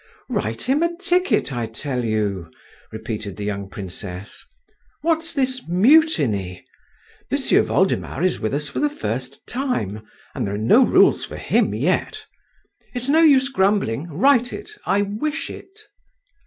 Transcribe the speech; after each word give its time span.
"Write 0.29 0.63
him 0.63 0.81
a 0.81 0.97
ticket, 0.97 1.53
I 1.53 1.67
tell 1.67 2.03
you," 2.03 2.49
repeated 2.91 3.37
the 3.37 3.43
young 3.45 3.69
princess. 3.69 4.43
"What's 5.01 5.31
this 5.31 5.67
mutiny? 5.67 6.65
M'sieu 7.29 7.61
Voldemar 7.61 8.23
is 8.23 8.39
with 8.39 8.51
us 8.55 8.67
for 8.67 8.79
the 8.79 8.89
first 8.89 9.45
time, 9.47 10.01
and 10.33 10.47
there 10.47 10.55
are 10.55 10.57
no 10.57 10.83
rules 10.83 11.23
for 11.23 11.37
him 11.37 11.75
yet. 11.75 12.25
It's 12.95 13.09
no 13.09 13.21
use 13.21 13.49
grumbling—write 13.49 14.51
it, 14.53 14.71
I 14.87 15.03
wish 15.03 15.51
it." 15.51 15.79